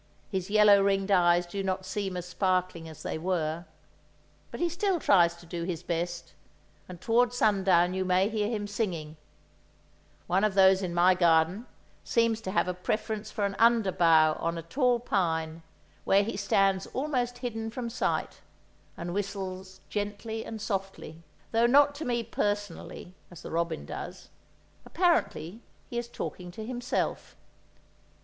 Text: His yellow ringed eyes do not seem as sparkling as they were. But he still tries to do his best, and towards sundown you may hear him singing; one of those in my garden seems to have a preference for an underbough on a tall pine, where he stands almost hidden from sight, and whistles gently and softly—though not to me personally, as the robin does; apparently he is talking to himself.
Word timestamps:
His 0.31 0.49
yellow 0.49 0.81
ringed 0.81 1.11
eyes 1.11 1.45
do 1.45 1.61
not 1.61 1.85
seem 1.85 2.17
as 2.17 2.25
sparkling 2.27 2.89
as 2.89 3.03
they 3.03 3.19
were. 3.19 3.65
But 4.49 4.59
he 4.59 4.67
still 4.67 4.99
tries 4.99 5.35
to 5.35 5.45
do 5.45 5.61
his 5.61 5.83
best, 5.83 6.33
and 6.89 6.99
towards 6.99 7.37
sundown 7.37 7.93
you 7.93 8.03
may 8.03 8.27
hear 8.27 8.49
him 8.49 8.65
singing; 8.65 9.15
one 10.25 10.43
of 10.43 10.55
those 10.55 10.81
in 10.81 10.95
my 10.95 11.13
garden 11.13 11.67
seems 12.03 12.41
to 12.41 12.51
have 12.51 12.67
a 12.67 12.73
preference 12.73 13.29
for 13.29 13.45
an 13.45 13.53
underbough 13.59 14.37
on 14.41 14.57
a 14.57 14.63
tall 14.63 14.99
pine, 14.99 15.61
where 16.03 16.23
he 16.23 16.35
stands 16.35 16.87
almost 16.95 17.37
hidden 17.37 17.69
from 17.69 17.87
sight, 17.87 18.41
and 18.97 19.13
whistles 19.13 19.81
gently 19.87 20.43
and 20.43 20.59
softly—though 20.63 21.67
not 21.67 21.93
to 21.93 22.05
me 22.05 22.23
personally, 22.23 23.13
as 23.29 23.43
the 23.43 23.51
robin 23.51 23.85
does; 23.85 24.29
apparently 24.83 25.61
he 25.91 25.99
is 25.99 26.07
talking 26.07 26.49
to 26.49 26.65
himself. 26.65 27.35